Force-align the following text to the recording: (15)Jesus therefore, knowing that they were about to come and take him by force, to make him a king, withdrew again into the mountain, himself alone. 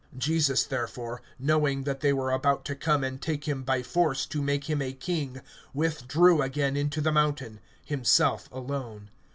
(15)Jesus 0.17 0.67
therefore, 0.67 1.21
knowing 1.37 1.83
that 1.83 1.99
they 1.99 2.11
were 2.11 2.31
about 2.31 2.65
to 2.65 2.73
come 2.75 3.03
and 3.03 3.21
take 3.21 3.47
him 3.47 3.61
by 3.61 3.83
force, 3.83 4.25
to 4.25 4.41
make 4.41 4.63
him 4.67 4.81
a 4.81 4.93
king, 4.93 5.41
withdrew 5.75 6.41
again 6.41 6.75
into 6.75 7.01
the 7.01 7.11
mountain, 7.11 7.59
himself 7.85 8.49
alone. 8.51 9.11